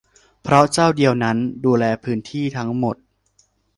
[0.43, 2.95] เพราะเจ้าเดียวนั่นดูแลพื้นที่ทั้งหมด